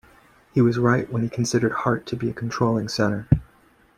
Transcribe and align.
He 0.51 0.61
was 0.61 0.79
right 0.79 1.07
when 1.13 1.21
he 1.21 1.29
considered 1.29 1.73
heart 1.73 2.07
to 2.07 2.15
be 2.15 2.27
a 2.27 2.33
controlling 2.33 2.87
centre. 2.87 3.27